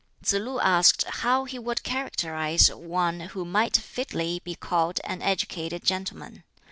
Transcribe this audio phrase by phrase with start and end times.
[0.23, 5.85] Tsz lu asked how he would characterize one who might fitly be called an educated
[5.85, 6.43] gentleman.